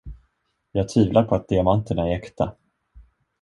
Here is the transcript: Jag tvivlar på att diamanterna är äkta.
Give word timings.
Jag 0.71 0.89
tvivlar 0.89 1.23
på 1.23 1.35
att 1.35 1.47
diamanterna 1.47 2.09
är 2.09 2.15
äkta. 2.15 2.55